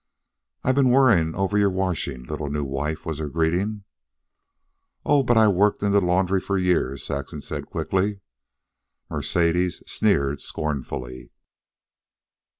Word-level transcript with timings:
"I've 0.63 0.73
been 0.73 0.89
worrying 0.89 1.35
over 1.35 1.59
your 1.59 1.69
washing, 1.69 2.23
little 2.23 2.49
new 2.49 2.63
wife," 2.63 3.05
was 3.05 3.19
her 3.19 3.29
greeting. 3.29 3.83
"Oh, 5.05 5.21
but 5.21 5.37
I've 5.37 5.53
worked 5.53 5.83
in 5.83 5.91
the 5.91 6.01
laundry 6.01 6.41
for 6.41 6.57
years," 6.57 7.03
Saxon 7.03 7.39
said 7.39 7.67
quickly. 7.67 8.21
Mercedes 9.11 9.83
sneered 9.85 10.41
scornfully. 10.41 11.29